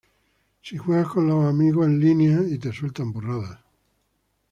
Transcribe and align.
si 0.63 0.79
juegas 0.79 1.09
con 1.09 1.27
los 1.27 1.45
amigos 1.45 1.85
en 1.85 1.99
línea 1.99 2.39
y 2.49 2.57
te 2.57 2.71
sueltan 2.71 3.11
burradas 3.13 3.59